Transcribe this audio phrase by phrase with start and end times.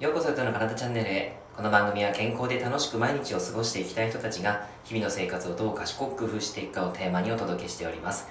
[0.00, 1.36] ようこそヨトの体チャンネルへ。
[1.56, 8.26] この番組は健康で楽しく毎日を過ごしていきたい人たちが日々の生活をどう賢く工夫していくかをテーマにお届けしております。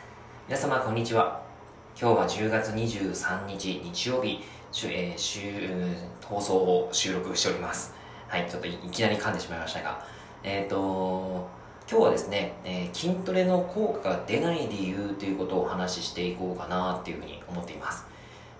[0.49, 1.41] 皆様こんにちは。
[1.97, 4.41] 今日は10月23日日曜日
[4.73, 5.39] 週、えー、週
[6.25, 7.95] 放送を収録しております。
[8.27, 10.05] はいちょっといきなり噛んでしまいましたが。
[10.43, 11.47] えっ、ー、と
[11.89, 18.12] 今日はですね、えー、筋トレの効果が出ない理由ということをお話ししていこうかなっていうふうに思っています。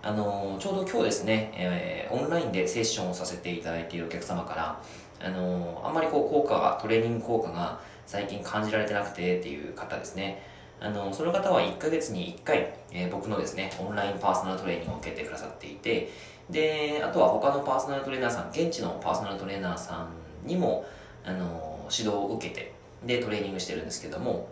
[0.05, 4.81] あのちょうど今日ですね、えー、オンラインでセッションをさせていただいているお客様から
[5.26, 10.43] あのあんまりこう効果がトレーニング効果が最近感じられてなくてっていう方ですね。
[10.81, 16.09] あのその方は1ヶ月に1回、えー、僕のですねオンラインパーソナルトレーニングを受けてくださっていて
[16.49, 20.05] であとは他のパーソナルトレーナーさん現地のパーソナルトレーナーさ
[20.43, 20.84] んにも
[21.23, 22.73] あの指導を受けて
[23.05, 24.49] でトレーニングしてるんですけども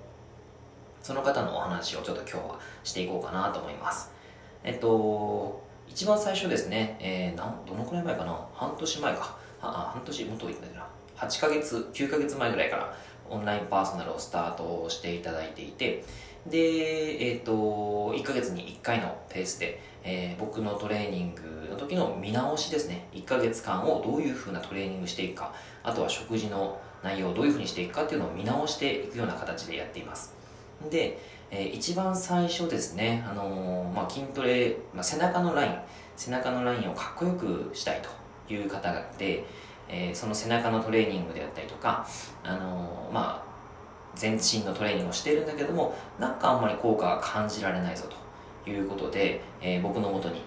[1.03, 4.20] その方のお話をちょっと今日はしていこうかなと思います。
[4.63, 8.47] えっと、一番最初ですね、えー、なんどのくらい前かな？
[8.53, 9.37] 半年前か。
[9.61, 10.87] あ半年、もっといいんだけどな。
[11.17, 12.95] 8ヶ月、9ヶ月前ぐらいから
[13.29, 16.03] オンラインパーソナルをスタートしていただいていて、
[16.47, 23.07] で、えっ、ー、と、1ヶ月に1回のペースで、えー、僕のトレーニングの時の見直しですね。
[23.13, 30.33] 1ヶ月間をどういう風なトレーニングしていくか、あとは食事の内容をどういう風にしていくかっていうのを見直していくような形でやっています。
[30.89, 31.19] で、
[31.51, 35.75] えー、一番最初ですね、あのー、まあ、筋トレ、まあ、背中のライン
[36.15, 38.01] 背中のラインをかっこよくしたい
[38.47, 39.43] という方で、
[39.89, 42.07] えー、その背中のトレーニングであったりとか、
[42.43, 43.51] あのまあ、
[44.15, 48.05] 全身のトレーニングをしているんだけどもなんかあんまり効果が感じられないぞ
[48.63, 50.41] ということで、え僕のもとに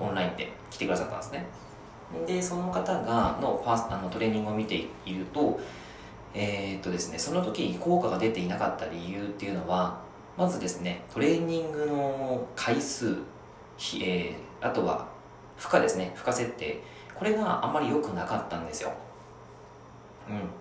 [0.00, 1.46] オンラインで来てくださったんですね。
[2.26, 5.60] でその方がのパースあのトレーニングを見ていると
[6.34, 10.00] え、っとですねその時効果が出ていなかった理由っていうのは
[10.36, 13.16] まずですねトレーニングの回数、
[14.02, 15.08] えー、あとは
[15.56, 16.82] 負荷ですね負荷設定。
[17.14, 18.90] これがあんまり良くなかったんですよ、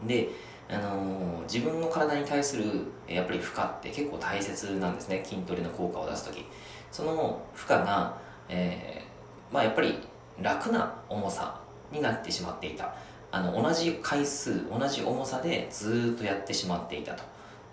[0.01, 0.27] うん、で、
[0.67, 2.65] あのー、自分の体に対する
[3.07, 6.45] やっぱり負荷って結構大切なんですね筋トレの効果を出す時。
[6.91, 8.17] その負荷が、
[8.49, 9.99] えー、まあやっぱり
[10.41, 11.61] 楽な重さ
[11.93, 12.93] になってしまっていた。
[13.31, 17.23] あの同じ回数同じ重さでずっとやってしまっていたと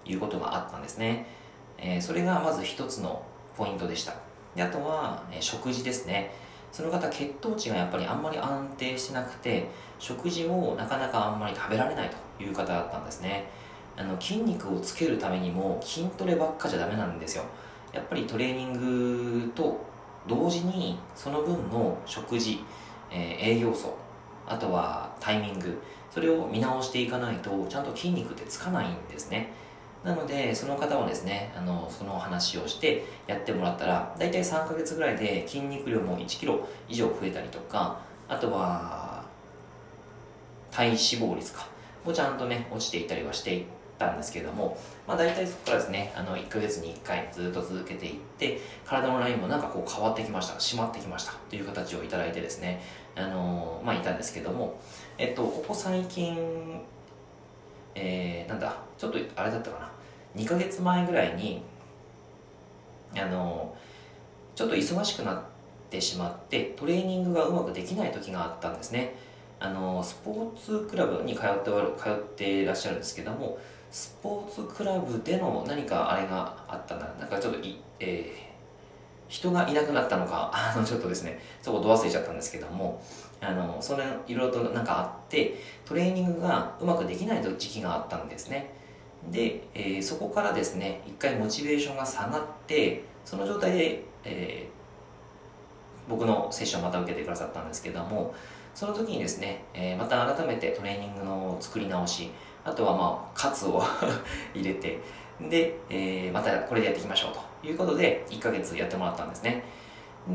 [0.05, 1.27] いうことがあったんですね。
[1.79, 3.23] えー、それがまず一つの
[3.57, 4.15] ポイントでした。
[4.55, 6.33] であとは、えー、食事ですね。
[6.73, 9.67] その方血糖値がやっぱりあんまり安定してなくて
[9.99, 13.49] 食事をなかなかあんまり食べられないという方だったんですね。
[13.97, 17.45] あの筋肉をつけるためにも筋トレばっかじゃダメなんですよ。
[17.93, 18.73] やっぱりトレーニン
[19.47, 19.81] グと
[20.27, 22.63] 同時にその分の食事、
[23.11, 23.97] えー、栄養素
[24.47, 29.51] あとはタイミングそれを見直していかないとちゃんと筋肉ってつかないんですね。
[30.07, 39.25] なのでその方はですねあのその話をしてやってもらったら大体3ヶ月ぐらいで筋肉量も1キロ以上増えたりとかあとは
[40.71, 41.67] 体脂肪率か
[42.05, 43.65] もちゃんとね落ちていったりはしていっ
[43.99, 44.79] たんですけれども、
[45.09, 52.81] まあ、大体そこからですねあの1ヶ月に1回ずっと続けていって体のラインもなんかこう変わってきました締まってきましたという形をいただいてですね
[53.17, 54.79] あのまあいたんですけども
[55.19, 56.81] えっとここ最近
[57.97, 59.96] えー、なんだちょっとあれだったかな
[60.37, 61.63] 2ヶ月前ぐらいに
[63.17, 63.75] あの
[64.55, 65.43] ちょっと忙しくなっ
[65.91, 69.15] てしまってトレーニングがうまくできない時があったんですね。
[69.59, 73.59] あのスポーツクラブに通って通っていらっしゃるんですけども
[73.91, 77.07] スポーツクラブでの何かあれがあったんだ。
[77.19, 78.37] なんかちょっとい、えー、
[79.29, 83.03] 人がいなくなったのか あのちょっとですねそこど忘れちゃったんですけども
[83.41, 85.55] あのそれいろいろとなんかあって
[85.87, 88.76] トレーニングがうまくできない時期があったんですね。
[89.31, 98.35] で、えー、そこからですね一回モチベーションが下がってその状態で、えー、僕のセッションまた受けてくださったんですけども
[98.75, 102.31] その時にですね、えー、また改めてトレーニングの作り直し
[102.65, 103.83] あとはまあカツを
[104.55, 104.99] 入れて
[105.41, 107.33] で、え、またこれでやっていきましょう
[107.63, 109.63] ということで1ヶ月やってもらったんですね。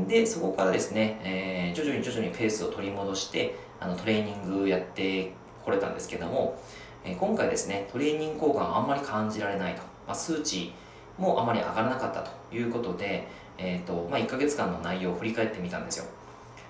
[0.06, 5.32] でそこからですね、えー、徐々に徐々にペースを取り戻してあのトレーニングやって
[5.64, 6.56] これたんですけども
[7.04, 10.72] え今回ですねトレーニング効果があんまり感じられないと、まあ、数値
[11.18, 13.26] もあまり上がらなかったということで、
[13.58, 16.04] えーとまあ、1ヶ月間の内容を振り返ってみたんですよ。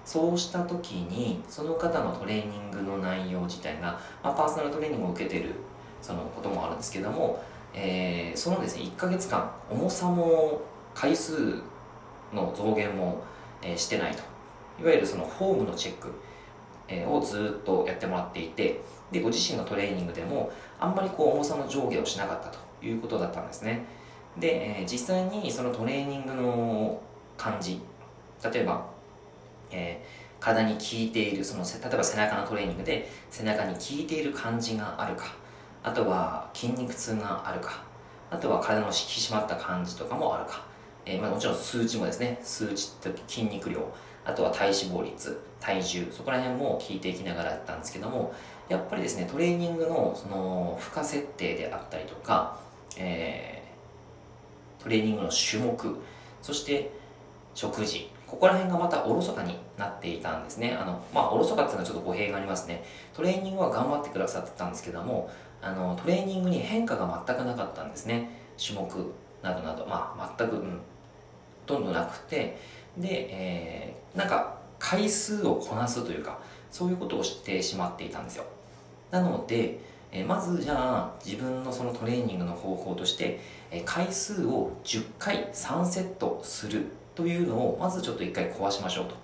[0.05, 5.51] そうした時にその方のトレーニングの内容自体が、まあ、パーソナルトレーニングを受けてる
[6.01, 7.41] そのこともあるんですけども、
[7.73, 10.61] えー、そのですね1ヶ月間重さも
[10.93, 11.63] 回数
[12.33, 13.23] の増減も、
[13.63, 14.23] えー、してないと。
[14.81, 16.09] いわゆるそのフォームのチェック、
[16.89, 18.81] えー、をずっとやってもらっていて
[19.13, 20.51] でご自身のトレーニングでも
[20.81, 23.85] あんまりこう重さの上下をしなかったということだったんですね。
[24.39, 27.01] で、えー、実際にそのトレーニングの
[27.37, 27.81] 感じ
[28.43, 28.87] 例えば、
[29.71, 35.35] えー、体に効いているその例えば背中のトレーニングで背中に効いている感じがあるか
[35.83, 37.85] あとは筋肉痛があるか
[38.31, 40.65] あとは体の引き締まった感じとかもあるか、
[41.05, 43.93] えー、まあ、もちろん数値もですね数値と筋肉量
[44.25, 48.33] あとは体脂肪率体重そこら辺も聞いていきながらやったんですけども
[48.73, 52.59] やっぱりですねトレーニングのその負荷設定であったりとか、
[52.97, 55.97] えー、トレーニングの種目
[56.41, 56.91] そして
[57.55, 60.73] 食事ここら辺がまたおろそかになっていたんですね。
[60.73, 62.83] あのまあおろそかっていうのはちょっと語弊がありますね。
[63.13, 65.31] トレーニングは頑張ってくださってたんですけども
[65.61, 68.31] あのトレーニングに変化が全くなかったんですね。
[68.57, 68.89] 種目
[69.43, 69.85] などなど。
[69.87, 70.77] まあ全く、うん、ほ
[71.67, 72.57] とんどなくて。
[72.97, 76.39] で、えー、なんか回数をこなすというか
[76.71, 78.45] そういうことをしてしまっていたんですよ。
[79.13, 79.79] なので、
[80.11, 83.39] え、まずじゃあ自分のそのトレーニングの方法として、
[83.71, 89.15] え、回数を10回3セットするというのをまずちょっと一回壊しましょうと、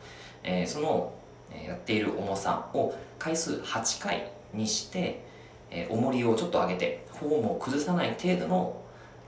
[0.45, 1.15] え、その、
[1.51, 5.25] えやっている重さを回数8回にして、
[5.71, 8.81] え重りをちょっと上げてフォームを崩さない程度の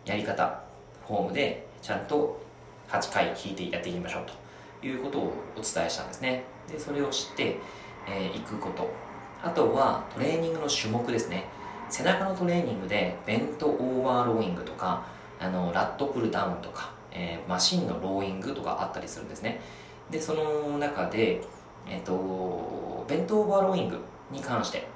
[0.04, 0.62] やり方
[1.06, 2.40] フォームでちゃんと
[2.88, 4.26] 8回引いてやっていきましょう
[4.80, 6.44] ということをお伝えしたんですね。
[6.70, 7.54] でそれを知ってい、
[8.08, 9.09] えー、くこと。
[9.42, 11.44] あとはトレーニングの種目ですね。
[11.88, 15.02] 背中のトレーニングでベントオーバーローイングとか
[15.40, 19.60] あのラットプルダウンとか、えー、マシンのローイングとかあったりするんですね。
[20.10, 21.40] でその中で、
[21.88, 23.98] えーと、ベントオーバーローイング
[24.30, 24.86] に関して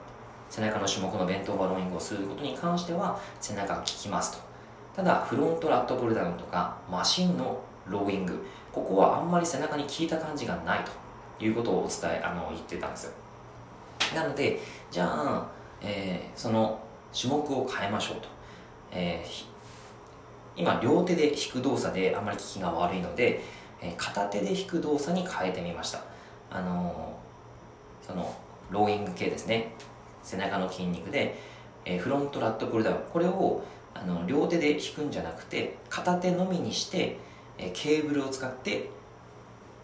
[0.50, 4.38] 背中の種目のベントオーバーローイングをすることに関しては背中が効きますと。
[4.94, 10.80] ただフロントラットプルダウンとかマシンのローイングここはあんまり背中に効いた感じがない
[11.38, 13.23] ということをお伝えあの言ってたんですよ。
[14.14, 14.60] なので
[14.90, 15.46] じゃあ、
[15.80, 16.80] えー、その
[17.18, 18.28] 種目を変えましょうと、
[18.90, 23.42] えー、今両手で引く動作であまり効きが悪いので、
[23.80, 26.02] えー、片手で引く動作に変えてみました。
[26.50, 28.34] あのー、その
[28.70, 29.74] ローイング系ですね。
[30.22, 31.38] 背中の筋肉で、
[31.84, 32.96] えー、フロントラットプルダウン。
[33.12, 33.62] これを
[33.94, 37.16] あの両手で引くんじゃなくて片手のみにして、
[37.58, 38.90] え、ケーブルを使って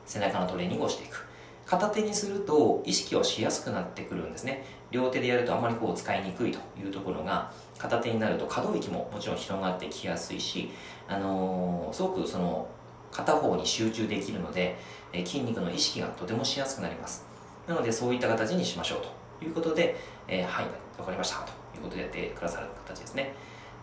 [0.05, 1.30] 背中のトレーニングをしていく。
[1.71, 4.65] 片手にすると意識をしやすくなってくるんですね。
[4.91, 10.71] 両手でやるとあまりこう使いにくいというところが片手になると可動域ももちろん広がってきやすいし、
[11.07, 12.67] あのー、すごくその
[13.13, 14.77] 片方に集中できるので、
[15.13, 17.25] え筋肉の意識がとてもしやすくなります。
[17.69, 19.21] なのでそういった形にしましょうと。
[19.45, 19.97] いうことで、
[20.27, 21.37] えー、はい分かりました。
[21.39, 23.33] ということでやってくださる形ですね。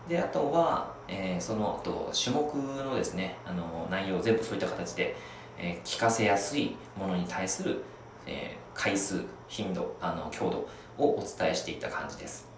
[0.08, 5.16] であとは、えー、そのと種目のですねあの内容を全部そういった形で
[5.58, 7.82] えー、聞かせやすいものに対する、
[8.26, 12.48] えー、回数頻度あの強度をお伝えしていった感じです、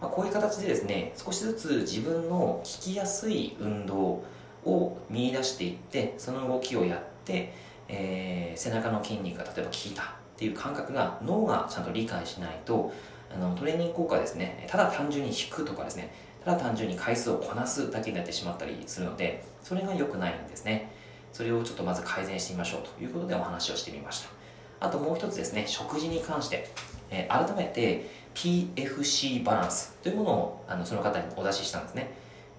[0.00, 4.22] まあ、こういう形でですね少しずつ自分の聞きやすい運動
[4.64, 7.54] を見出していってその動きをやって、
[7.88, 12.92] えー、背中の筋肉が例えば効いたっていう感覚が脳がちゃんと理解しないと
[13.32, 16.12] あのトレーニング効果ですねただ単純に引くとかですね
[16.44, 20.89] ただ単純に回数をこなすだけになってしまったりするのでそれが良くないんですね。
[21.32, 24.30] それをちょっとまず改善してみましょうということでお話をしてみました。
[24.80, 26.68] あともう一つですね食事に関して、
[27.10, 32.10] えー、改めて PFC バランスというものをあのその方にお出ししたんですね。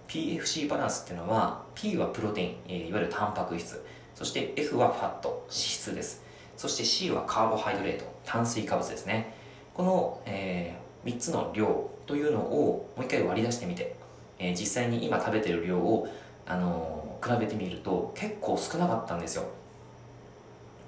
[0.08, 3.84] PFC バランスっていうのは P はプロテイン、えー、いわゆるタンパク質。
[4.14, 6.24] そして F はファット脂質です。
[6.58, 9.34] そして C はカーボハイドレート炭水化物ですね。
[9.74, 13.96] この、えー、3つの量というのをもう一回割り出してみて、
[14.38, 16.08] えー、実際に今食べてる量を、
[16.46, 19.44] あの比べてみると結構少なかったんですよ。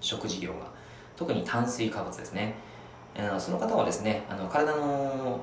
[0.02, 0.72] 食事量が。
[1.16, 2.56] 特に炭水化物ですね。
[3.38, 5.40] その方はですねあの体の,、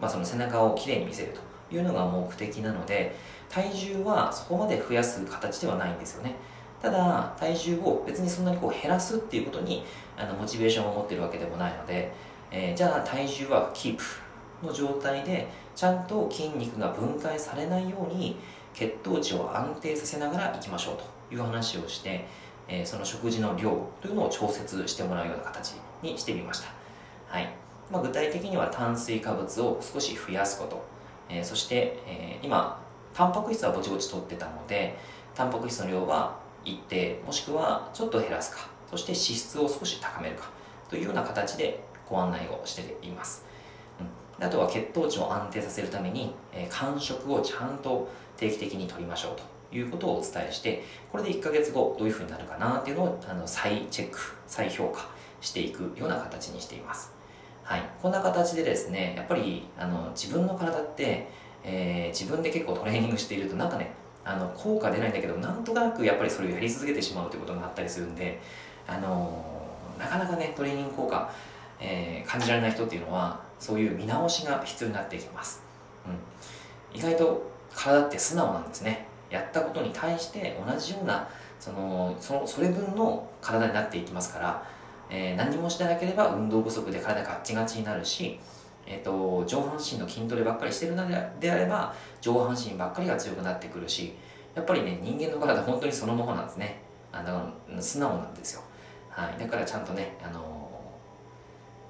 [0.00, 1.46] まあその背中をきれいに見せると。
[1.72, 3.14] いうのが目的なので
[3.48, 6.34] 体重はそこまで増やす形ではないんですよね。
[6.80, 9.82] ただ体重を別にそんなにこう減らすっていうことに
[10.16, 12.12] あのモチベーションを持ってるわけでもないので、
[12.50, 14.04] えー、じゃあ体重はキープ
[14.64, 18.36] の状態でちゃんと筋肉が分解されないように
[18.76, 22.26] 血糖値を安定させながらいきましょうという話をして、
[22.68, 26.68] えー、その食事の量というのを調節してもらうような形にしてみました、
[27.26, 27.52] はい。
[27.90, 30.84] まあ、具体的には炭水化物を少し増やすこと、
[31.28, 32.80] えー、そして、えー、今
[33.14, 34.96] タンパク質はぼちぼち取ってたので
[35.34, 38.68] タンパク質の量は一定もしくはちょっと減らすか。
[38.90, 40.50] そして脂質を少し高めるか。
[40.88, 43.44] というような形でご案内をしています、
[44.38, 49.36] うん、あとは血糖値を安定させるために、えー、間食をちゃんと定期的に取りましょう
[49.70, 55.08] ということをお伝えしてこれで1ヶ月後どういうふうになるかなっていうのをあの再チェック再評価
[55.40, 57.12] していくような形にしています。
[57.62, 57.82] はい。
[58.00, 61.28] こんな形でですねやっぱりあの自分の体って、
[61.64, 63.90] えー、自分で結構トレーニングしているとなんかね
[64.24, 68.40] あの効果出ないんだけどなんとなくやっぱりそれをやり続けてしまうということがあったりするんで
[68.86, 69.66] あの
[69.98, 71.30] なかなかねトレーニング効果、
[71.80, 75.62] えー、感じられない人っていうのはそういう見直しが必要になってきます、
[76.92, 79.06] うん、意外と体って素直なんですね。
[79.30, 84.66] やったことに対して同じようなそのそのそれ分の体になっていきますから、
[85.10, 88.38] えー、何もしてなければ運動不足で体がガッチガチになるし、
[88.86, 91.08] えーと、上半身の筋トレばっかりしてるの
[91.40, 94.14] であれば上半身ばっかりが強くなってくるし
[94.54, 96.86] やっぱりね人間の体本当にそのままなんですね。
[97.12, 98.62] あの素直なんですよ、
[99.08, 100.70] はい、だからちゃんとね、あの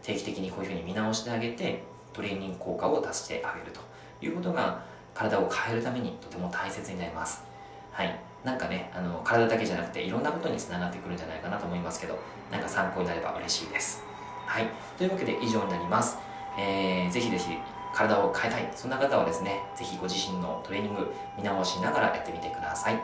[0.02, 3.80] 定期的にこういうふうに見直してあげてトレーニング効果を出してあげると
[4.24, 4.84] いうことが
[5.16, 7.42] 体を変えるためにとても大切になります。
[7.90, 8.18] はい。
[8.44, 12.18] なんかねあの体だけじゃなくていろんなことにつながってくるんじゃないかなと思いますけど
[12.52, 14.04] なんか参考になれば嬉しいです。
[14.46, 14.68] はい。
[14.98, 16.18] というわけで以上になります。
[16.58, 17.56] えー、ぜひぜひ
[17.94, 18.70] 体を変えたい。
[18.76, 23.00] そんな方はですねぜひご自身のトレーニング見直しながらやってみてください。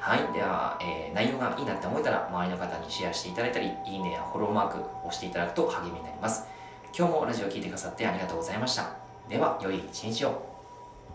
[0.00, 0.32] はい。
[0.32, 6.46] では、えー、内容がいいなって思えたら周りの方にシェアしていただいたりいいねやフォローマークを押していただくと励みになります。
[6.96, 8.90] 今日もラジオを聴いてくださってありがとうございました。
[9.28, 10.57] では良い一日を。